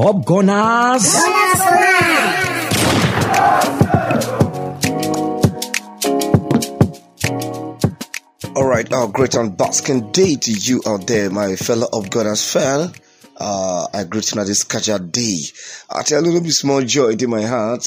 Top 0.00 0.24
Gunners. 0.24 1.14
All 8.56 8.64
right, 8.64 8.90
uh, 8.90 9.06
great 9.08 9.34
and 9.34 9.54
basking 9.58 10.10
day 10.10 10.36
to 10.36 10.52
you 10.52 10.80
out 10.86 11.06
there, 11.06 11.28
my 11.28 11.54
fellow 11.56 11.86
of 11.92 12.08
Gunners 12.08 12.50
fan. 12.50 12.90
Uh, 13.36 13.86
I 13.92 14.04
greet 14.04 14.32
you 14.34 14.40
on 14.40 14.46
this 14.46 14.64
Kaja 14.64 14.98
day. 15.12 15.40
I 15.90 16.02
tell 16.02 16.22
you, 16.22 16.24
a 16.24 16.32
little 16.32 16.40
bit 16.40 16.52
small 16.52 16.80
joy 16.80 17.10
in 17.10 17.28
my 17.28 17.42
heart. 17.42 17.86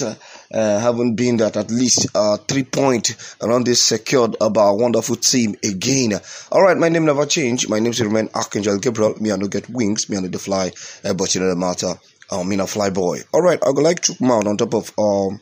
Uh, 0.54 0.80
having 0.80 1.16
been 1.16 1.38
that 1.38 1.58
at 1.58 1.72
least 1.72 2.08
uh, 2.16 2.38
three 2.38 2.64
point 2.64 3.16
around 3.42 3.66
this 3.66 3.84
secured 3.84 4.36
about 4.40 4.78
wonderful 4.78 5.16
team 5.16 5.56
again. 5.64 6.14
All 6.52 6.62
right, 6.62 6.78
my 6.78 6.90
name 6.90 7.06
never 7.06 7.26
change. 7.26 7.68
My 7.68 7.80
name 7.80 7.94
remain 8.00 8.30
Archangel 8.36 8.78
Gabriel. 8.78 9.16
Me 9.20 9.32
I 9.32 9.36
no 9.36 9.48
get 9.48 9.68
wings. 9.70 10.10
Me 10.10 10.18
I 10.18 10.20
no 10.22 10.28
the 10.28 10.38
fly. 10.38 10.72
Uh, 11.04 11.14
but 11.14 11.34
you 11.34 11.42
know 11.42 11.50
the 11.50 11.56
matter. 11.56 11.94
Uh, 12.30 12.44
me 12.44 12.60
a 12.60 12.68
fly 12.68 12.92
boy. 12.92 13.20
All 13.34 13.42
right, 13.42 13.60
I 13.64 13.70
would 13.70 13.84
like 13.84 14.02
to 14.02 14.16
mount 14.20 14.48
on 14.48 14.58
top 14.58 14.74
of 14.76 14.92
um 15.00 15.42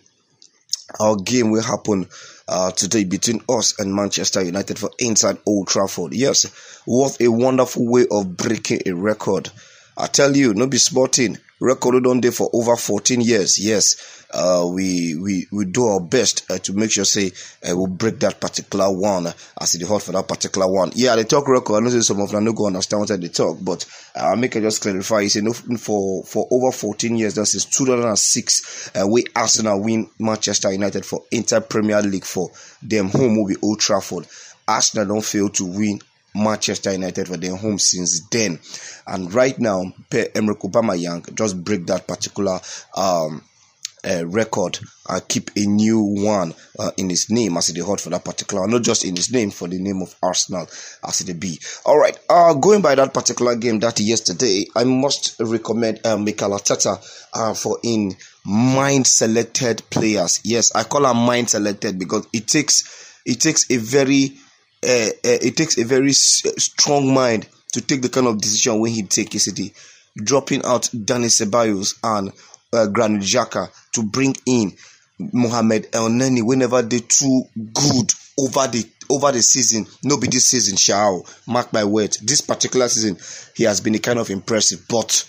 our 1.00 1.16
game 1.16 1.52
will 1.52 1.64
happen 1.64 2.08
uh, 2.48 2.72
today 2.72 3.04
between 3.04 3.42
us 3.50 3.80
and 3.80 3.94
Manchester 3.96 4.44
United 4.44 4.78
for 4.78 4.92
inside 5.00 5.38
Old 5.46 5.68
Trafford. 5.68 6.14
Yes, 6.14 6.46
what 6.86 7.20
a 7.22 7.30
wonderful 7.30 7.86
way 7.90 8.06
of 8.12 8.36
breaking 8.36 8.82
a 8.86 8.94
record. 8.94 9.50
I 9.98 10.08
tell 10.08 10.36
you, 10.36 10.54
no 10.54 10.68
be 10.68 10.78
sporting. 10.78 11.38
Recorded 11.60 12.08
on 12.08 12.22
there 12.22 12.32
for 12.32 12.50
over 12.54 12.76
14 12.76 13.22
years. 13.22 13.60
Yes, 13.64 14.26
uh, 14.34 14.68
we 14.68 15.16
we 15.16 15.46
we 15.52 15.66
do 15.66 15.86
our 15.90 16.00
best 16.00 16.50
uh, 16.50 16.58
to 16.58 16.74
make 16.74 16.90
sure 16.92 17.06
say 17.06 17.28
uh, 17.64 17.76
we'll 17.78 17.86
break 17.86 18.20
that 18.22 18.40
particular 18.42 18.90
one 18.92 19.28
as 19.28 19.76
it 19.76 19.84
hold 19.84 20.02
for 20.02 20.12
that 20.14 20.28
particular 20.28 20.68
one. 20.68 20.92
Yeah, 20.96 21.16
they 21.16 21.24
talk 21.24 21.48
record. 21.48 21.76
I 21.76 21.80
know 21.88 22.00
some 22.02 22.20
of 22.20 22.32
them 22.32 22.46
no 22.46 22.54
go 22.54 22.66
understand 22.66 23.02
what 23.02 23.22
they 23.22 23.28
talk, 23.28 23.60
but 23.62 23.86
I'll 24.16 24.38
make 24.38 24.56
it 24.56 24.62
just 24.62 24.82
clarify. 24.82 25.28
Say 25.28 25.42
no 25.42 25.54
for 25.54 26.24
for 26.24 26.48
over 26.50 26.72
14 26.72 27.16
years. 27.16 27.36
That 27.36 27.54
is 27.54 27.66
2006. 27.66 28.92
Uh, 28.96 29.08
we 29.08 29.26
Arsenal 29.36 29.84
win 29.84 30.10
Manchester 30.18 30.72
United 30.72 31.06
for 31.06 31.22
Inter 31.30 31.62
Premier 31.62 32.02
League 32.02 32.26
for 32.26 32.50
them 32.82 33.10
home 33.10 33.38
will 33.38 33.48
be 33.48 33.58
Old 33.62 33.80
Trafford. 33.80 34.26
Arsenal 34.68 35.06
don't 35.06 35.26
fail 35.26 35.50
to 35.50 35.66
win 35.66 36.00
Manchester 36.36 36.92
United 36.92 37.28
for 37.28 37.38
their 37.38 37.56
home 37.56 37.80
since 37.80 38.22
then. 38.30 38.60
And 39.08 39.34
right 39.34 39.58
now, 39.60 39.94
Pierre-Emerick 40.10 40.60
Aubameyang 40.60 41.34
just 41.36 41.64
break 41.64 41.86
that 41.88 42.08
particular 42.08 42.60
um, 42.96 43.44
uh, 44.04 44.26
record 44.28 44.80
and 45.10 45.28
keep 45.28 45.52
a 45.56 45.66
new 45.66 46.00
one 46.02 46.54
uh, 46.80 46.92
in 46.98 47.10
his 47.10 47.30
name 47.30 47.58
as 47.58 47.70
it 47.70 47.80
hot 47.84 48.00
for 48.02 48.10
that 48.10 48.26
particular, 48.26 48.68
not 48.68 48.82
just 48.82 49.06
in 49.06 49.16
his 49.16 49.32
name, 49.32 49.52
for 49.52 49.68
the 49.68 49.80
name 49.80 50.02
of 50.02 50.16
Arsenal 50.22 50.68
as 51.08 51.22
it 51.22 51.40
be. 51.40 51.60
All 51.86 52.00
right, 52.00 52.18
uh, 52.30 52.54
going 52.54 52.82
by 52.82 52.96
that 52.96 53.14
particular 53.14 53.56
game 53.56 53.80
that 53.80 54.00
yesterday, 54.00 54.66
I 54.76 54.84
must 54.84 55.36
recommend 55.40 56.06
uh, 56.06 56.18
Mikel 56.18 56.52
Arteta 56.52 56.98
uh, 57.34 57.54
for 57.54 57.80
in 57.84 58.16
mind 58.46 59.06
selected 59.08 59.84
players. 59.90 60.40
Yes, 60.44 60.74
I 60.76 60.84
call 60.84 61.06
her 61.06 61.14
mind 61.14 61.50
selected 61.50 62.00
because 62.00 62.28
it 62.34 62.48
takes 62.48 63.22
it 63.26 63.40
takes 63.40 63.70
a 63.70 63.78
very 63.78 64.38
uh, 64.84 65.14
it 65.24 65.56
takes 65.58 65.78
a 65.78 65.86
very 65.86 66.14
strong 66.14 67.14
mind 67.14 67.48
to 67.74 67.82
take 67.82 68.02
the 68.02 68.10
kind 68.10 68.28
of 68.28 68.42
decision 68.42 68.80
when 68.80 68.92
he 68.92 69.04
take 69.04 69.34
yesterday, 69.34 69.74
dropping 70.18 70.64
out 70.66 70.84
Dani 70.94 71.30
Ceballos 71.30 71.96
and 72.04 72.32
uh, 72.74 72.88
Granit 72.88 73.22
Xhaka 73.22 73.70
to 73.94 74.04
bring 74.04 74.36
in 74.46 74.74
Mohamed 75.20 75.92
Elneny 75.92 76.44
whenever 76.44 76.82
they 76.82 77.00
too 77.00 77.44
good 77.56 78.12
over 78.40 78.68
the 78.68 78.90
over 79.10 79.32
the 79.32 79.42
season. 79.42 79.86
No 80.04 80.18
be 80.18 80.28
this 80.28 80.50
season, 80.50 80.78
shall 80.78 81.26
mark 81.48 81.72
my 81.74 81.84
words. 81.84 82.18
This 82.18 82.42
particular 82.42 82.88
season, 82.90 83.18
he 83.56 83.66
has 83.66 83.82
been 83.82 83.96
a 83.96 84.00
kind 84.00 84.20
of 84.20 84.30
impressive, 84.30 84.86
but 84.90 85.26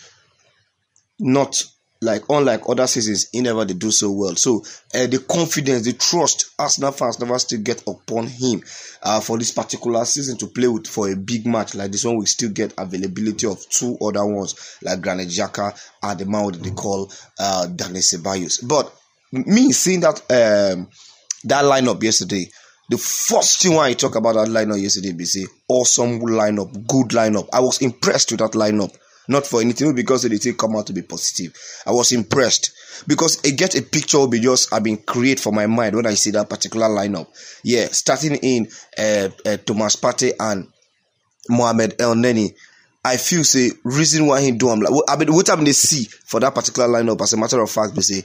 not 1.19 1.63
like 2.03 2.25
unlike 2.29 2.69
other 2.69 2.87
seasons, 2.87 3.29
he 3.33 3.41
never 3.41 3.65
did 3.65 3.79
do 3.79 3.91
so 3.91 4.11
well. 4.11 4.35
So 4.35 4.65
uh, 4.95 5.07
the 5.07 5.25
confidence, 5.29 5.85
the 5.85 5.93
trust, 5.93 6.51
Arsenal 6.59 6.93
fans 6.93 7.21
never 7.21 7.39
still 7.39 7.61
get 7.61 7.83
upon 7.87 8.27
him 8.27 8.63
uh, 9.03 9.21
for 9.21 9.39
this 9.39 9.53
particular 9.53 10.05
season 10.05 10.37
to 10.39 10.49
play 10.49 10.69
with 10.69 10.87
for 10.87 11.11
a 11.11 11.17
big 11.17 11.47
match 11.47 11.75
like 11.75 11.93
this 11.93 12.05
one. 12.05 12.19
We 12.19 12.27
still 12.27 12.51
get 12.51 12.75
availability 12.77 13.47
of 13.47 13.67
two 13.71 13.97
other 14.03 14.27
ones 14.27 14.79
like 14.83 15.01
Granit 15.01 15.29
Xhaka 15.29 15.81
and 16.03 16.19
the 16.19 16.27
man 16.27 16.53
they 16.61 16.71
call 16.71 17.11
uh, 17.39 17.67
Dani 17.71 18.03
Ceballos. 18.03 18.67
But 18.67 18.93
me 19.33 19.73
seeing 19.73 20.01
that 20.01 20.21
um, 20.31 20.89
that 21.45 21.65
lineup 21.65 22.03
yesterday. 22.03 22.51
The 22.89 22.99
first 22.99 23.63
thing 23.63 23.75
when 23.77 23.87
I 23.87 23.95
talk 23.95 24.17
about 24.17 24.35
that 24.35 24.49
lineup 24.49 24.81
yesterday, 24.83 25.17
say 25.25 25.47
awesome 25.69 26.21
lineup, 26.21 26.87
good 26.87 27.09
lineup. 27.11 27.49
I 27.53 27.61
was 27.61 27.81
impressed 27.81 28.33
with 28.33 28.41
that 28.41 28.53
lineup. 28.53 28.95
Not 29.29 29.47
for 29.47 29.61
anything, 29.61 29.95
because 29.95 30.23
they 30.23 30.29
didn't 30.29 30.59
come 30.59 30.75
out 30.77 30.87
to 30.89 30.93
be 30.93 31.03
positive. 31.03 31.57
I 31.87 31.93
was 31.93 32.13
impressed 32.13 32.73
because 33.07 33.41
I 33.45 33.51
get 33.51 33.77
a 33.77 33.83
picture 33.83 34.27
be 34.27 34.41
just 34.41 34.73
I've 34.73 34.83
been 34.83 34.99
create 34.99 35.39
for 35.39 35.53
my 35.53 35.67
mind 35.67 35.95
when 35.97 36.07
I 36.07 36.15
see 36.15 36.31
that 36.33 36.49
particular 36.51 36.89
lineup. 36.89 37.29
Yeah, 37.63 37.87
starting 37.87 38.37
in 38.37 38.69
uh, 38.99 39.29
uh, 39.47 39.57
Thomas 39.59 39.97
Partey 39.97 40.33
and 40.39 40.69
Mohamed 41.49 41.97
El 42.01 42.15
Neni. 42.15 42.55
I 43.05 43.17
feel 43.17 43.43
say 43.43 43.71
reason 43.83 44.27
why 44.27 44.41
he 44.43 44.53
do 44.53 44.69
I'm 44.69 44.81
like 44.81 44.93
I 45.09 45.17
mean 45.17 45.33
what 45.33 45.51
I'm 45.51 45.65
they 45.65 45.73
see 45.73 46.05
for 46.05 46.39
that 46.41 46.55
particular 46.55 46.89
lineup 46.89 47.21
as 47.21 47.33
a 47.33 47.37
matter 47.37 47.61
of 47.61 47.69
fact, 47.69 47.95
we 47.97 48.03
say 48.03 48.23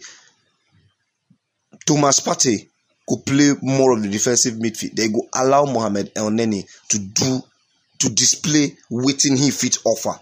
Thomas 1.85 2.19
Partey 2.19 2.67
could 3.07 3.25
play 3.25 3.53
more 3.61 3.93
of 3.93 4.03
the 4.03 4.09
defensive 4.09 4.55
midfield. 4.55 4.93
They 4.95 5.07
go 5.07 5.21
allow 5.33 5.65
Mohamed 5.65 6.11
El 6.15 6.29
Neni 6.29 6.67
to 6.89 6.99
do 6.99 7.41
to 7.99 8.09
display 8.09 8.77
waiting 8.89 9.35
he 9.37 9.49
fit 9.49 9.77
offer. 9.85 10.19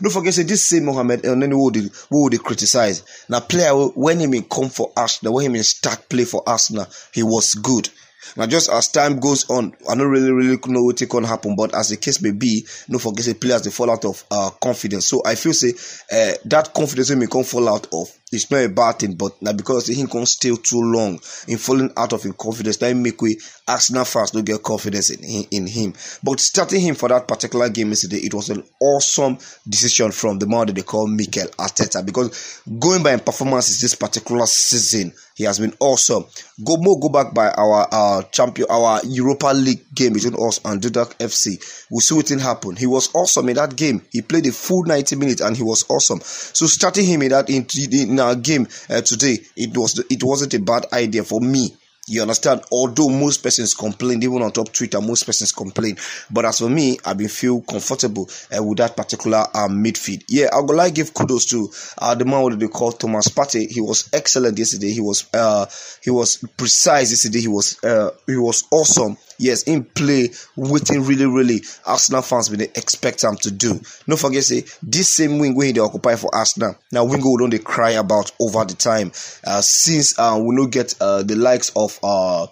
Don't 0.00 0.12
forget, 0.12 0.34
say 0.34 0.42
this 0.42 0.66
same 0.66 0.84
Mohamed 0.84 1.24
and 1.24 1.42
then 1.42 1.50
who 1.50 1.70
they, 1.70 1.88
who 2.08 2.30
they 2.30 2.38
criticize. 2.38 3.02
Now, 3.28 3.40
player 3.40 3.72
when 3.74 4.20
he 4.20 4.26
may 4.26 4.42
come 4.42 4.68
for 4.68 4.92
Arsenal, 4.96 5.34
when 5.34 5.42
he 5.42 5.48
may 5.48 5.62
start 5.62 6.08
play 6.08 6.24
for 6.24 6.42
Arsenal, 6.46 6.86
he 7.12 7.22
was 7.22 7.54
good. 7.54 7.88
Now, 8.36 8.46
just 8.46 8.70
as 8.70 8.88
time 8.88 9.18
goes 9.18 9.48
on, 9.50 9.74
I 9.88 9.94
don't 9.94 10.08
really, 10.08 10.30
really 10.30 10.58
know 10.66 10.84
what 10.84 11.00
it 11.02 11.10
can 11.10 11.24
happen, 11.24 11.56
but 11.56 11.74
as 11.74 11.88
the 11.88 11.96
case 11.96 12.22
may 12.22 12.32
be, 12.32 12.66
don't 12.88 13.00
forget, 13.00 13.24
say 13.24 13.34
players 13.34 13.62
they 13.62 13.70
fall 13.70 13.90
out 13.90 14.04
of 14.04 14.24
uh, 14.30 14.50
confidence. 14.62 15.06
So 15.08 15.22
I 15.24 15.34
feel 15.34 15.52
say 15.52 15.70
uh, 16.12 16.34
that 16.44 16.72
confidence 16.74 17.10
may 17.10 17.26
come 17.26 17.44
fall 17.44 17.68
out 17.68 17.88
of. 17.92 18.08
It's 18.32 18.50
not 18.50 18.64
a 18.64 18.68
bad 18.68 19.00
thing, 19.00 19.14
but 19.14 19.40
now 19.42 19.52
because 19.52 19.88
he 19.88 20.06
can 20.06 20.26
stay 20.26 20.54
too 20.54 20.80
long 20.80 21.20
in 21.48 21.58
falling 21.58 21.92
out 21.96 22.12
of 22.12 22.22
his 22.22 22.32
confidence, 22.34 22.76
that 22.76 22.94
make 22.94 23.20
we 23.20 23.38
Arsenal 23.66 24.04
fans 24.04 24.30
don't 24.30 24.44
get 24.44 24.62
confidence 24.62 25.10
in, 25.10 25.44
in 25.50 25.66
him. 25.66 25.94
But 26.22 26.38
starting 26.40 26.80
him 26.80 26.94
for 26.94 27.08
that 27.08 27.26
particular 27.26 27.68
game 27.68 27.88
yesterday, 27.88 28.18
it 28.18 28.34
was 28.34 28.50
an 28.50 28.62
awesome 28.80 29.38
decision 29.68 30.12
from 30.12 30.38
the 30.38 30.46
man 30.46 30.66
that 30.66 30.74
they 30.76 30.82
call 30.82 31.08
Mikel 31.08 31.48
Arteta 31.58 32.04
because 32.04 32.62
going 32.78 33.02
by 33.02 33.16
performances 33.16 33.80
this 33.80 33.94
particular 33.94 34.46
season, 34.46 35.12
he 35.34 35.44
has 35.44 35.58
been 35.58 35.74
awesome. 35.80 36.24
Go 36.64 36.76
more 36.78 37.00
go 37.00 37.08
back 37.08 37.32
by 37.32 37.48
our 37.48 37.88
uh, 37.90 38.22
champion, 38.24 38.68
our 38.70 39.00
Europa 39.04 39.52
League 39.54 39.92
game 39.94 40.12
between 40.12 40.34
us 40.34 40.60
and 40.64 40.82
Dundalk 40.82 41.16
FC. 41.18 41.58
We 41.90 42.00
see 42.00 42.14
what 42.14 42.28
happened. 42.28 42.78
He 42.78 42.86
was 42.86 43.08
awesome 43.14 43.48
in 43.48 43.56
that 43.56 43.74
game. 43.74 44.02
He 44.10 44.20
played 44.22 44.44
the 44.44 44.50
full 44.50 44.84
90 44.84 45.16
minutes 45.16 45.40
and 45.40 45.56
he 45.56 45.62
was 45.62 45.84
awesome. 45.88 46.20
So 46.20 46.66
starting 46.66 47.06
him 47.06 47.22
in 47.22 47.30
that 47.30 47.48
in, 47.48 47.66
in 47.90 48.19
our 48.20 48.34
game 48.36 48.66
uh, 48.88 49.00
today, 49.00 49.38
it 49.56 49.76
was 49.76 49.98
it 50.10 50.22
wasn't 50.22 50.54
a 50.54 50.60
bad 50.60 50.86
idea 50.92 51.24
for 51.24 51.40
me. 51.40 51.74
You 52.08 52.22
understand? 52.22 52.62
Although 52.72 53.08
most 53.08 53.40
persons 53.40 53.72
complain, 53.72 54.20
even 54.24 54.42
on 54.42 54.50
top 54.50 54.72
Twitter, 54.72 55.00
most 55.00 55.24
persons 55.26 55.52
complain. 55.52 55.96
But 56.28 56.44
as 56.44 56.58
for 56.58 56.68
me, 56.68 56.98
I've 57.04 57.18
been 57.18 57.28
feel 57.28 57.60
comfortable 57.60 58.28
uh, 58.56 58.60
with 58.64 58.78
that 58.78 58.96
particular 58.96 59.44
um, 59.54 59.84
midfield. 59.84 60.24
Yeah, 60.28 60.48
I 60.52 60.60
would 60.60 60.74
like 60.74 60.94
give 60.96 61.14
kudos 61.14 61.44
to 61.46 61.70
uh, 61.98 62.16
the 62.16 62.24
man 62.24 62.42
what 62.42 62.58
they 62.58 62.66
call 62.66 62.90
Thomas 62.92 63.28
Partey. 63.28 63.70
He 63.70 63.80
was 63.80 64.08
excellent 64.12 64.58
yesterday. 64.58 64.90
He 64.90 65.00
was 65.00 65.24
uh, 65.32 65.66
he 66.02 66.10
was 66.10 66.44
precise 66.56 67.10
yesterday. 67.10 67.42
He 67.42 67.48
was 67.48 67.78
uh, 67.84 68.10
he 68.26 68.36
was 68.36 68.64
awesome. 68.72 69.16
Yes, 69.40 69.62
in 69.62 69.84
play, 69.84 70.28
waiting 70.54 71.02
really, 71.02 71.24
really 71.24 71.62
Arsenal 71.86 72.20
fans 72.20 72.50
will 72.50 72.60
expect 72.60 73.24
him 73.24 73.36
to 73.36 73.50
do. 73.50 73.80
Don't 74.06 74.20
forget, 74.20 74.44
say 74.44 74.64
this 74.82 75.16
same 75.16 75.38
wing 75.38 75.54
where 75.56 75.72
they 75.72 75.80
occupy 75.80 76.16
for 76.16 76.28
Arsenal. 76.34 76.76
Now, 76.92 77.06
Wingo 77.06 77.38
don't 77.38 77.48
they 77.48 77.58
cry 77.58 77.92
about 77.92 78.32
over 78.38 78.66
the 78.66 78.74
time 78.74 79.12
uh, 79.46 79.62
since 79.62 80.18
uh, 80.18 80.38
we 80.38 80.54
no 80.54 80.66
get 80.66 80.94
uh, 81.00 81.22
the 81.22 81.36
likes 81.36 81.72
of 81.74 81.98
uh, 82.02 82.48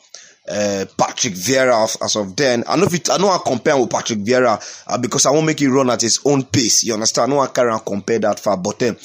uh, 0.49 0.87
Patrick 0.97 1.35
Vieira 1.35 1.85
as, 2.03 2.17
of 2.17 2.35
then. 2.37 2.65
I 2.67 2.77
know 2.77 2.85
if 2.85 2.95
it, 2.95 3.11
I 3.11 3.19
know 3.19 3.29
I 3.29 3.39
compare 3.45 3.79
with 3.79 3.91
Patrick 3.91 4.21
Vieira 4.21 4.59
uh, 4.87 4.97
because 4.97 5.27
I 5.27 5.31
won't 5.31 5.45
make 5.45 5.61
it 5.61 5.69
run 5.69 5.91
at 5.91 6.01
his 6.01 6.21
own 6.25 6.45
pace. 6.45 6.85
You 6.85 6.95
understand? 6.95 7.31
I 7.31 7.35
know 7.35 7.41
I 7.41 7.49
can't 7.49 7.85
compare 7.85 8.19
that 8.21 8.41
far, 8.41 8.57
but 8.57 8.79
then. 8.79 8.97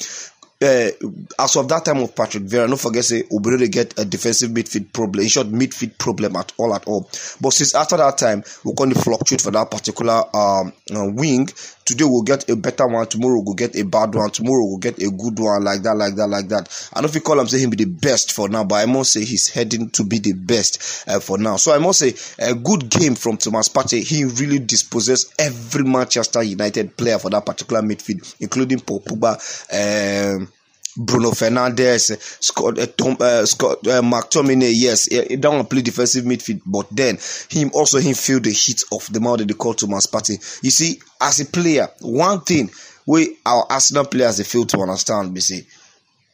Uh, 0.64 0.90
as 1.38 1.56
of 1.56 1.68
that 1.68 1.84
time 1.84 1.98
of 1.98 2.16
Patrick 2.16 2.44
Vieira, 2.44 2.66
don't 2.66 2.80
forget 2.80 3.04
say 3.04 3.24
they 3.58 3.68
get 3.68 3.98
a 3.98 4.04
defensive 4.06 4.50
midfield 4.50 4.90
problem, 4.94 5.22
in 5.22 5.28
short 5.28 5.48
midfield 5.48 5.98
problem 5.98 6.36
at 6.36 6.54
all 6.56 6.74
at 6.74 6.86
all. 6.86 7.02
But 7.38 7.52
since 7.52 7.74
after 7.74 7.98
that 7.98 8.16
time, 8.16 8.42
going 8.72 8.88
to 8.94 8.98
fluctuate 8.98 9.42
for 9.42 9.50
that 9.50 9.70
particular 9.70 10.24
um, 10.34 10.72
uh, 10.90 11.04
wing. 11.04 11.48
Today 11.84 12.04
we'll 12.04 12.22
get 12.22 12.48
a 12.48 12.56
better 12.56 12.86
one, 12.86 13.06
tomorrow 13.06 13.40
we'll 13.44 13.54
get 13.54 13.76
a 13.76 13.84
bad 13.84 14.14
one, 14.14 14.30
tomorrow 14.30 14.64
we'll 14.64 14.78
get 14.78 14.98
a 14.98 15.10
good 15.10 15.38
one, 15.38 15.62
like 15.62 15.82
that, 15.82 15.96
like 15.96 16.14
that, 16.16 16.28
like 16.28 16.48
that. 16.48 16.90
I 16.92 17.00
don't 17.00 17.14
you 17.14 17.20
call 17.20 17.38
him 17.38 17.46
say 17.46 17.60
him 17.60 17.70
be 17.70 17.76
the 17.76 17.84
best 17.84 18.32
for 18.32 18.48
now, 18.48 18.64
but 18.64 18.76
I 18.76 18.86
must 18.86 19.12
say 19.12 19.24
he's 19.24 19.48
heading 19.48 19.90
to 19.90 20.04
be 20.04 20.18
the 20.18 20.32
best 20.32 21.04
uh, 21.06 21.20
for 21.20 21.36
now. 21.36 21.56
So 21.56 21.74
I 21.74 21.78
must 21.78 21.98
say 21.98 22.14
a 22.38 22.54
good 22.54 22.88
game 22.88 23.14
from 23.14 23.36
Thomas 23.36 23.68
Partey. 23.68 24.02
He 24.02 24.24
really 24.24 24.58
dispossessed 24.58 25.34
every 25.38 25.84
Manchester 25.84 26.42
United 26.42 26.96
player 26.96 27.18
for 27.18 27.30
that 27.30 27.44
particular 27.44 27.82
midfield, 27.82 28.34
including 28.40 28.80
Paul 28.80 29.00
Pogba. 29.00 30.36
Um, 30.38 30.48
Bruno 30.96 31.30
Fernandes, 31.30 32.16
Scott, 32.42 32.78
uh, 32.78 32.86
Tom, 32.86 33.16
uh, 33.20 33.44
Scott 33.46 33.86
uh, 33.86 34.00
McTominay, 34.02 34.70
yes, 34.74 35.06
he 35.06 35.36
don't 35.36 35.68
play 35.68 35.82
defensive 35.82 36.24
midfield, 36.24 36.60
but 36.66 36.86
then 36.90 37.18
him 37.50 37.70
also 37.74 37.98
him 37.98 38.14
feel 38.14 38.40
the 38.40 38.52
heat 38.52 38.82
of 38.92 39.12
the 39.12 39.20
man 39.20 39.38
that 39.38 39.48
they 39.48 39.54
call 39.54 39.74
Thomas 39.74 40.06
Partey. 40.06 40.38
You 40.62 40.70
see, 40.70 41.00
as 41.20 41.40
a 41.40 41.46
player, 41.46 41.88
one 42.00 42.40
thing 42.42 42.70
we 43.06 43.36
our 43.44 43.66
Arsenal 43.70 44.04
players 44.04 44.38
they 44.38 44.44
fail 44.44 44.64
to 44.64 44.80
understand, 44.80 45.34
we 45.34 45.40
say, 45.40 45.66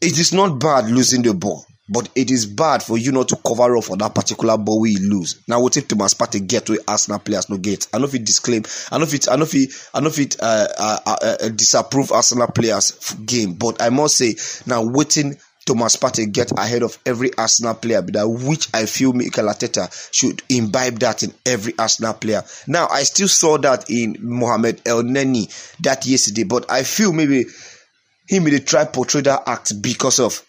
it 0.01 0.19
is 0.19 0.33
not 0.33 0.59
bad 0.61 0.91
losing 0.91 1.23
the 1.23 1.35
ball. 1.35 1.65
But 1.91 2.09
it 2.15 2.31
is 2.31 2.47
bad 2.47 2.83
for 2.83 2.97
you 2.97 3.11
not 3.11 3.29
to 3.29 3.37
cover 3.37 3.77
up 3.77 3.85
for 3.85 3.97
that 3.97 4.15
particular 4.15 4.57
ball 4.57 4.81
we 4.81 4.97
lose. 4.97 5.43
Now 5.49 5.61
what 5.61 5.77
if 5.77 5.89
Thomas 5.89 6.15
Partey 6.15 6.47
get 6.47 6.67
to 6.67 6.81
Arsenal 6.87 7.19
players 7.19 7.51
no 7.51 7.59
get? 7.59 7.89
I 7.93 7.99
know 7.99 8.05
if 8.05 8.15
it 8.15 8.25
disclaim, 8.25 8.63
I 8.93 8.99
know 8.99 9.05
if 9.05 9.15
it, 9.15 9.29
I 9.29 9.37
know 9.37 9.43
if 9.43 9.55
it, 9.55 9.71
I 9.93 10.01
know 10.01 10.09
if 10.09 10.19
it 10.19 10.37
uh, 10.41 10.69
uh, 10.79 10.99
uh, 11.05 11.17
uh, 11.23 11.49
disapprove 11.49 12.13
Arsenal 12.13 12.49
players 12.49 13.15
game. 13.27 13.55
But 13.55 13.83
I 13.83 13.91
must 13.91 14.17
say 14.17 14.37
now 14.67 14.85
waiting 14.85 15.37
Thomas 15.67 15.97
Partey 15.97 16.33
get 16.33 16.53
ahead 16.59 16.83
of 16.83 16.99
every 17.05 17.33
Arsenal 17.37 17.75
player, 17.75 18.03
but 18.03 18.27
which 18.29 18.69
I 18.73 18.87
feel 18.87 19.13
Mikel 19.13 19.47
Arteta 19.47 19.91
should 20.13 20.43
imbibe 20.49 20.99
that 21.01 21.23
in 21.23 21.35
every 21.45 21.75
Arsenal 21.79 22.15
player. 22.15 22.43
Now 22.67 22.89
I 22.89 23.03
still 23.03 23.29
saw 23.29 23.59
that 23.59 23.91
in 23.91 24.17
Mohamed 24.21 24.85
Elneny 24.85 25.49
that 25.81 26.07
yesterday, 26.07 26.45
but 26.45 26.71
I 26.71 26.83
feel 26.83 27.13
maybe 27.13 27.45
he 28.27 28.39
may 28.41 28.59
try 28.61 28.85
portray 28.85 29.21
that 29.23 29.43
act 29.47 29.83
because 29.83 30.19
of 30.19 30.45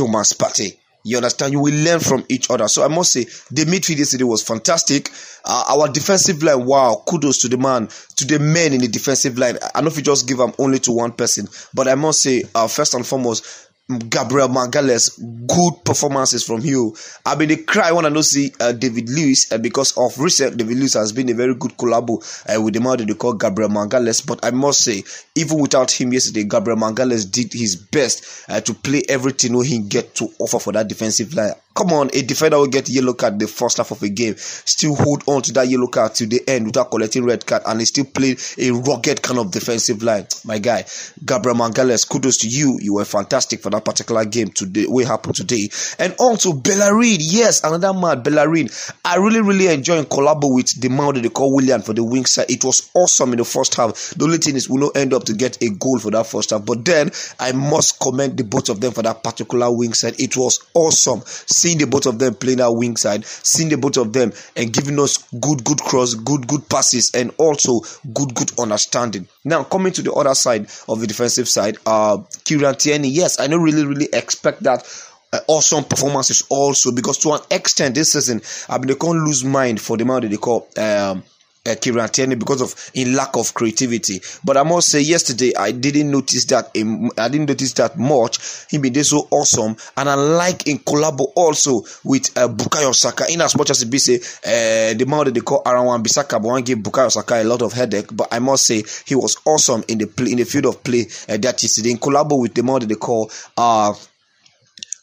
Thomas 0.00 0.32
Partey. 0.32 0.78
You 1.04 1.18
understand? 1.18 1.52
You 1.52 1.60
will 1.60 1.74
learn 1.74 2.00
from 2.00 2.24
each 2.30 2.50
other. 2.50 2.68
So 2.68 2.82
I 2.82 2.88
must 2.88 3.12
say, 3.12 3.24
the 3.50 3.64
midfield 3.66 3.98
yesterday 3.98 4.24
was 4.24 4.42
fantastic. 4.42 5.10
Uh, 5.44 5.76
our 5.78 5.88
defensive 5.88 6.42
line, 6.42 6.64
wow, 6.64 7.02
kudos 7.06 7.38
to 7.40 7.48
the 7.48 7.58
man, 7.58 7.88
to 8.16 8.24
the 8.24 8.38
men 8.38 8.72
in 8.72 8.80
the 8.80 8.88
defensive 8.88 9.36
line. 9.36 9.58
I 9.74 9.82
know 9.82 9.88
if 9.88 9.96
you 9.96 10.02
just 10.02 10.26
give 10.26 10.38
them 10.38 10.52
only 10.58 10.78
to 10.80 10.92
one 10.92 11.12
person, 11.12 11.48
but 11.74 11.86
I 11.86 11.96
must 11.96 12.22
say, 12.22 12.44
uh, 12.54 12.66
first 12.66 12.94
and 12.94 13.06
foremost, 13.06 13.69
Gabriel 13.98 14.48
Magalhaes, 14.48 15.18
good 15.46 15.84
performances 15.84 16.44
from 16.44 16.60
you. 16.60 16.94
I 17.26 17.34
mean, 17.36 17.48
they 17.48 17.56
cry 17.56 17.92
when 17.92 18.06
I 18.06 18.10
don't 18.10 18.22
see 18.22 18.52
uh, 18.60 18.72
David 18.72 19.08
Luiz 19.08 19.50
uh, 19.52 19.58
because 19.58 19.96
of 19.96 20.18
recent 20.18 20.56
David 20.56 20.78
Luiz 20.78 20.94
has 20.94 21.12
been 21.12 21.28
a 21.30 21.34
very 21.34 21.54
good 21.54 21.72
collabo 21.72 22.18
uh, 22.48 22.60
with 22.60 22.74
the 22.74 22.80
man 22.80 22.98
that 22.98 23.06
they 23.06 23.14
call 23.14 23.34
Gabriel 23.34 23.70
Magalhaes. 23.70 24.26
But 24.26 24.44
I 24.44 24.50
must 24.50 24.82
say, 24.82 25.02
even 25.34 25.58
without 25.58 25.90
him 25.90 26.12
yesterday, 26.12 26.44
Gabriel 26.44 26.78
Magalhaes 26.78 27.30
did 27.30 27.52
his 27.52 27.76
best 27.76 28.44
uh, 28.48 28.60
to 28.60 28.74
play 28.74 29.02
everything 29.08 29.60
he 29.62 29.78
get 29.80 30.14
to 30.16 30.28
offer 30.38 30.58
for 30.58 30.72
that 30.72 30.88
defensive 30.88 31.34
line. 31.34 31.52
Come 31.72 31.92
on, 31.92 32.10
a 32.12 32.22
defender 32.22 32.58
will 32.58 32.66
get 32.66 32.88
yellow 32.88 33.14
card 33.14 33.38
the 33.38 33.46
first 33.46 33.76
half 33.76 33.92
of 33.92 34.02
a 34.02 34.08
game, 34.08 34.34
still 34.36 34.96
hold 34.96 35.22
on 35.28 35.40
to 35.42 35.52
that 35.52 35.68
yellow 35.68 35.86
card 35.86 36.14
to 36.16 36.26
the 36.26 36.42
end 36.48 36.66
without 36.66 36.90
collecting 36.90 37.24
red 37.24 37.46
card, 37.46 37.62
and 37.64 37.78
he 37.78 37.86
still 37.86 38.04
played 38.04 38.40
a 38.58 38.72
rugged 38.72 39.22
kind 39.22 39.38
of 39.38 39.52
defensive 39.52 40.02
line. 40.02 40.26
My 40.44 40.58
guy, 40.58 40.84
Gabriel 41.24 41.56
Magalhaes, 41.56 42.08
kudos 42.08 42.38
to 42.38 42.48
you. 42.48 42.76
You 42.80 42.94
were 42.94 43.04
fantastic 43.04 43.60
for 43.62 43.70
that 43.70 43.84
particular 43.84 44.24
game 44.24 44.48
today. 44.48 44.84
What 44.88 45.06
happened 45.06 45.36
today, 45.36 45.70
and 46.00 46.14
also 46.18 46.52
Bellerin. 46.52 47.18
Yes, 47.20 47.62
another 47.62 47.98
man, 47.98 48.22
Bellerin. 48.22 48.68
I 49.04 49.16
really, 49.16 49.40
really 49.40 49.68
enjoy 49.68 50.02
collabo 50.02 50.52
with 50.52 50.80
the 50.80 50.88
man 50.88 51.14
that 51.14 51.22
they 51.22 51.28
call 51.28 51.54
Willian 51.54 51.82
for 51.82 51.92
the 51.92 52.02
wing 52.02 52.24
side. 52.24 52.50
It 52.50 52.64
was 52.64 52.90
awesome 52.94 53.30
in 53.32 53.38
the 53.38 53.44
first 53.44 53.76
half. 53.76 53.94
The 54.16 54.24
only 54.24 54.38
thing 54.38 54.56
is 54.56 54.68
we 54.68 54.80
don't 54.80 54.96
end 54.96 55.14
up 55.14 55.24
to 55.24 55.34
get 55.34 55.62
a 55.62 55.70
goal 55.70 56.00
for 56.00 56.10
that 56.10 56.26
first 56.26 56.50
half, 56.50 56.64
but 56.64 56.84
then 56.84 57.10
I 57.38 57.52
must 57.52 58.00
commend 58.00 58.36
the 58.36 58.44
both 58.44 58.70
of 58.70 58.80
them 58.80 58.92
for 58.92 59.02
that 59.02 59.22
particular 59.22 59.70
wing 59.70 59.92
side. 59.92 60.18
It 60.18 60.36
was 60.36 60.58
awesome 60.74 61.22
seeing 61.60 61.78
the 61.78 61.86
both 61.86 62.06
of 62.06 62.18
them 62.18 62.34
playing 62.34 62.60
our 62.60 62.74
wing 62.76 62.96
side, 62.96 63.24
seeing 63.24 63.68
the 63.68 63.76
both 63.76 63.96
of 63.96 64.12
them 64.12 64.32
and 64.56 64.72
giving 64.72 64.98
us 64.98 65.18
good, 65.40 65.62
good 65.64 65.78
cross, 65.78 66.14
good, 66.14 66.46
good 66.46 66.68
passes, 66.68 67.12
and 67.14 67.32
also 67.38 67.80
good, 68.12 68.34
good 68.34 68.50
understanding. 68.58 69.28
Now, 69.44 69.64
coming 69.64 69.92
to 69.92 70.02
the 70.02 70.12
other 70.12 70.34
side 70.34 70.68
of 70.88 71.00
the 71.00 71.06
defensive 71.06 71.48
side, 71.48 71.76
uh, 71.86 72.18
Kieran 72.44 72.76
Tierney, 72.76 73.08
yes, 73.08 73.38
I 73.38 73.46
don't 73.46 73.62
really, 73.62 73.84
really 73.84 74.08
expect 74.12 74.62
that 74.62 74.86
uh, 75.32 75.40
awesome 75.46 75.84
performances 75.84 76.42
also 76.48 76.92
because 76.92 77.18
to 77.18 77.32
an 77.32 77.40
extent 77.50 77.94
this 77.94 78.12
season, 78.12 78.40
I 78.68 78.78
mean, 78.78 78.88
they 78.88 78.94
can't 78.94 79.18
lose 79.18 79.44
mind 79.44 79.80
for 79.80 79.96
the 79.96 80.04
amount 80.04 80.22
that 80.22 80.28
they 80.30 80.36
call 80.36 80.68
um, 80.76 81.22
uh, 81.70 81.76
Kieran 81.80 82.08
Tierney 82.08 82.34
because 82.34 82.60
of 82.60 82.74
in 82.94 83.14
lack 83.14 83.36
of 83.36 83.54
creativity. 83.54 84.20
But 84.44 84.56
I 84.56 84.62
must 84.62 84.88
say, 84.88 85.00
yesterday 85.00 85.52
I 85.56 85.72
didn't 85.72 86.10
notice 86.10 86.44
that. 86.46 86.70
In, 86.74 87.10
I 87.18 87.28
didn't 87.28 87.48
notice 87.48 87.72
that 87.74 87.98
much. 87.98 88.66
He 88.70 88.78
been 88.78 88.94
so 89.04 89.28
awesome, 89.30 89.76
and 89.96 90.08
I 90.08 90.14
like 90.14 90.66
in 90.66 90.78
collabo 90.78 91.32
also 91.34 91.82
with 92.04 92.36
uh, 92.36 92.48
Bukayo 92.48 92.94
Saka. 92.94 93.24
In 93.30 93.40
as 93.40 93.56
much 93.56 93.70
as 93.70 93.82
it 93.82 93.86
be 93.90 93.98
say 93.98 94.16
uh, 94.16 94.94
the 94.94 95.04
man 95.06 95.24
that 95.26 95.34
they 95.34 95.40
call 95.40 95.62
Aaron 95.66 95.86
Wan 95.86 96.02
Bissaka, 96.02 96.30
but 96.32 96.42
one 96.42 96.62
give 96.62 96.78
Bukayo 96.78 97.10
Saka 97.10 97.42
a 97.42 97.44
lot 97.44 97.62
of 97.62 97.72
headache. 97.72 98.08
But 98.14 98.28
I 98.32 98.38
must 98.38 98.66
say 98.66 98.82
he 99.06 99.14
was 99.14 99.36
awesome 99.44 99.84
in 99.88 99.98
the 99.98 100.06
play, 100.06 100.32
in 100.32 100.38
the 100.38 100.44
field 100.44 100.66
of 100.66 100.82
play 100.82 101.06
uh, 101.28 101.36
that 101.36 101.62
yesterday 101.62 101.90
in 101.90 101.98
collabo 101.98 102.40
with 102.40 102.54
the 102.54 102.62
man 102.62 102.80
that 102.80 102.86
they 102.88 102.94
call 102.94 103.30
uh 103.56 103.94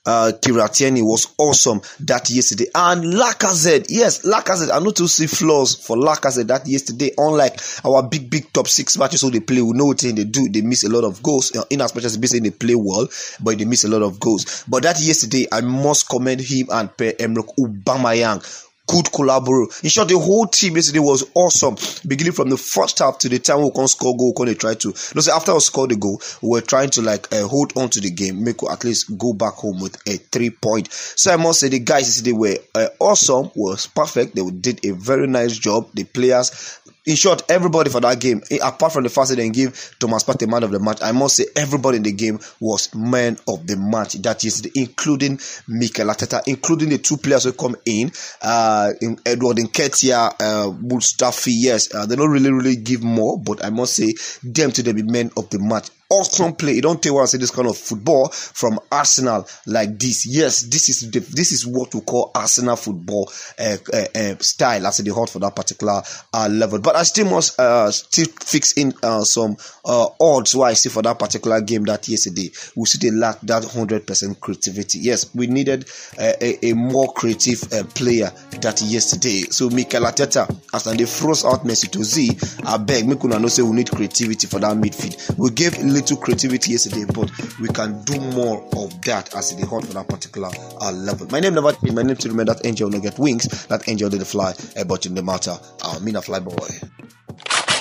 uh, 0.07 0.31
Tiratieni 0.31 1.03
was 1.03 1.35
awesome 1.37 1.81
that 1.99 2.29
yesterday. 2.29 2.67
And 2.73 3.03
Lacazette, 3.03 3.87
yes, 3.89 4.25
Lacazette, 4.25 4.73
I 4.73 4.79
know 4.79 4.91
to 4.91 5.07
see 5.07 5.27
flaws 5.27 5.75
for 5.75 5.97
Lacazette 5.97 6.47
that 6.47 6.65
yesterday. 6.65 7.11
Unlike 7.17 7.59
our 7.85 8.01
big, 8.03 8.29
big 8.29 8.51
top 8.53 8.67
six 8.67 8.97
matches, 8.97 9.21
so 9.21 9.29
they 9.29 9.41
play, 9.41 9.61
we 9.61 9.73
know 9.73 9.85
what 9.85 9.99
they 9.99 10.13
do. 10.13 10.49
They 10.49 10.61
miss 10.61 10.83
a 10.83 10.89
lot 10.89 11.03
of 11.03 11.21
goals. 11.21 11.51
In 11.69 11.81
as 11.81 11.93
much 11.93 12.05
as 12.05 12.17
basically 12.17 12.49
they 12.49 12.55
play 12.55 12.75
well, 12.75 13.07
but 13.41 13.57
they 13.57 13.65
miss 13.65 13.83
a 13.83 13.89
lot 13.89 14.01
of 14.01 14.19
goals. 14.19 14.63
But 14.67 14.83
that 14.83 14.99
yesterday, 15.01 15.47
I 15.51 15.61
must 15.61 16.09
commend 16.09 16.41
him 16.41 16.67
and 16.71 16.95
Per 16.95 17.13
Emerick 17.19 17.47
Aubameyang 17.59 18.66
good 18.87 19.11
collaboration. 19.11 19.69
In 19.83 19.89
short, 19.89 20.07
the 20.07 20.17
whole 20.17 20.47
team 20.47 20.75
yesterday 20.75 20.99
was 20.99 21.23
awesome. 21.35 21.75
Beginning 22.07 22.33
from 22.33 22.49
the 22.49 22.57
first 22.57 22.99
half 22.99 23.19
to 23.19 23.29
the 23.29 23.39
time 23.39 23.61
we 23.61 23.71
can 23.71 23.87
score 23.87 24.15
goal, 24.17 24.33
we 24.39 24.55
try 24.55 24.73
to. 24.75 24.87
No, 25.13 25.21
say 25.21 25.31
after 25.31 25.53
we 25.53 25.59
scored 25.59 25.91
the 25.91 25.95
goal, 25.95 26.21
we 26.41 26.49
were 26.49 26.61
trying 26.61 26.89
to 26.91 27.01
like 27.01 27.31
uh, 27.33 27.47
hold 27.47 27.77
on 27.77 27.89
to 27.89 28.01
the 28.01 28.09
game, 28.09 28.43
make 28.43 28.63
at 28.69 28.83
least 28.83 29.17
go 29.17 29.33
back 29.33 29.53
home 29.53 29.79
with 29.81 29.95
a 30.07 30.17
three 30.17 30.49
point. 30.49 30.91
So 30.91 31.33
I 31.33 31.37
must 31.37 31.59
say 31.59 31.69
the 31.69 31.79
guys 31.79 32.07
yesterday 32.07 32.31
were 32.31 32.57
uh, 32.73 32.87
awesome, 32.99 33.51
was 33.55 33.87
perfect. 33.87 34.35
They 34.35 34.49
did 34.49 34.85
a 34.85 34.91
very 34.91 35.27
nice 35.27 35.57
job. 35.57 35.89
The 35.93 36.05
players 36.05 36.79
in 37.07 37.15
short, 37.15 37.49
everybody 37.49 37.89
for 37.89 38.01
that 38.01 38.19
game, 38.19 38.43
eh, 38.51 38.59
apart 38.61 38.91
from 38.91 39.03
the 39.03 39.09
fact 39.09 39.29
that 39.29 39.37
they 39.37 39.49
give 39.49 39.95
Thomas 39.97 40.25
Partey 40.25 40.47
man 40.47 40.63
of 40.63 40.71
the 40.71 40.79
match, 40.79 40.99
I 41.01 41.13
must 41.13 41.37
say 41.37 41.45
everybody 41.55 41.97
in 41.97 42.03
the 42.03 42.11
game 42.11 42.37
was 42.59 42.93
man 42.93 43.37
of 43.47 43.65
the 43.65 43.77
match. 43.77 44.13
That 44.15 44.43
yesterday, 44.43 44.71
including 44.75 45.39
Mikel 45.69 46.07
Arteta, 46.07 46.43
including 46.47 46.89
the 46.89 46.97
two 46.97 47.15
players 47.15 47.45
who 47.45 47.53
come 47.53 47.77
in, 47.85 48.11
uh, 48.41 48.91
in 49.01 49.17
Edward 49.25 49.55
Nketiah, 49.55 50.33
uh, 50.39 50.71
Mustafi. 50.73 51.53
Yes, 51.55 51.95
uh, 51.95 52.05
they 52.05 52.17
don't 52.17 52.29
really, 52.29 52.51
really 52.51 52.75
give 52.75 53.01
more, 53.03 53.39
but 53.39 53.63
I 53.63 53.69
must 53.69 53.93
say 53.95 54.13
them 54.43 54.71
to 54.71 54.93
be 54.93 55.03
men 55.03 55.31
of 55.37 55.49
the 55.49 55.59
match 55.59 55.89
awesome 56.09 56.53
play. 56.53 56.73
You 56.73 56.81
don't 56.81 57.01
tell 57.01 57.25
say 57.27 57.37
this 57.37 57.51
kind 57.51 57.67
of 57.67 57.77
football 57.77 58.29
from 58.29 58.79
Arsenal 58.91 59.47
like 59.65 59.99
this. 59.99 60.25
Yes, 60.25 60.61
this 60.61 60.89
is 60.89 61.11
the, 61.11 61.19
this 61.19 61.51
is 61.51 61.65
what 61.67 61.93
we 61.93 62.01
call 62.01 62.31
Arsenal 62.33 62.75
football 62.75 63.31
uh, 63.59 63.77
uh, 63.93 64.05
uh, 64.15 64.35
style 64.39 64.87
as 64.87 64.97
the 64.97 65.13
hot 65.13 65.29
for 65.29 65.39
that 65.39 65.55
particular 65.55 66.01
uh, 66.33 66.47
level. 66.49 66.79
But 66.79 66.95
I 66.95 67.03
still 67.03 67.29
must 67.29 67.59
uh, 67.59 67.91
still 67.91 68.27
fix 68.41 68.73
in 68.73 68.93
uh, 69.03 69.21
some 69.23 69.57
odds 69.85 70.55
why 70.55 70.69
I 70.69 70.73
see 70.73 70.89
for 70.89 71.01
that 71.03 71.19
particular 71.19 71.61
game 71.61 71.83
that 71.83 72.07
yesterday 72.07 72.51
we 72.75 72.85
see 72.85 73.09
they 73.09 73.15
lack 73.15 73.39
that 73.41 73.65
hundred 73.65 74.07
percent 74.07 74.39
creativity. 74.39 74.99
Yes, 74.99 75.33
we 75.35 75.47
needed 75.47 75.89
a, 76.19 76.65
a, 76.65 76.73
more 76.73 77.11
creative 77.13 77.61
player 77.95 78.31
that 78.61 78.81
yesterday. 78.81 79.41
So 79.49 79.69
Mikel 79.69 80.03
Arteta, 80.03 80.47
as 80.73 80.83
they 80.83 81.05
froze 81.05 81.43
out 81.45 81.65
Mesut 81.65 81.97
Ozil, 81.97 82.65
I 82.65 82.77
beg 82.77 83.07
could 83.19 83.31
not 83.31 83.51
say 83.51 83.61
we 83.63 83.71
need 83.71 83.91
creativity 83.91 84.47
for 84.47 84.59
that 84.59 84.77
midfield. 84.77 85.37
We 85.37 85.49
gave 85.51 85.73
little 85.97 86.17
creativity 86.17 86.71
yesterday, 86.71 87.05
but 87.05 87.31
we 87.59 87.67
can 87.69 88.01
do 88.03 88.19
more 88.19 88.63
of 88.77 89.01
that 89.01 89.33
as 89.35 89.51
it 89.51 89.59
is 89.59 89.67
hot 89.67 89.85
for 89.85 89.93
that 89.93 90.07
particular 90.07 90.49
uh, 90.79 90.91
level. 90.91 91.27
My 91.31 91.39
name 91.39 91.55
never 91.55 91.71
changed. 91.73 91.95
My 91.95 92.03
name 92.03 92.15
to 92.15 92.29
remember 92.29 92.53
that 92.53 92.65
angel 92.65 92.89
no 92.89 92.99
get 92.99 93.17
wings. 93.17 93.65
That 93.67 93.87
angel 93.89 94.09
didn't 94.09 94.27
fly, 94.27 94.53
uh, 94.77 94.83
but 94.83 95.05
in 95.05 95.15
the 95.15 95.23
matter, 95.23 95.57
uh, 95.81 95.99
mean 95.99 96.15
a 96.15 96.21
fly 96.21 96.39
boy. 96.39 96.67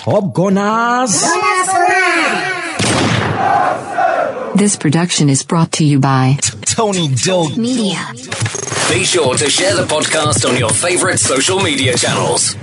Up 0.07 0.33
Gunners! 0.33 1.23
This 4.57 4.77
production 4.77 5.29
is 5.29 5.43
brought 5.43 5.73
to 5.73 5.85
you 5.85 6.01
by 6.01 6.39
Tony 6.63 7.09
Dog 7.09 7.59
Media. 7.59 8.13
Be 8.89 9.05
sure 9.05 9.35
to 9.35 9.51
share 9.51 9.75
the 9.75 9.85
podcast 9.85 10.49
on 10.49 10.57
your 10.57 10.71
favorite 10.71 11.19
social 11.19 11.61
media 11.61 11.95
channels. 11.97 12.57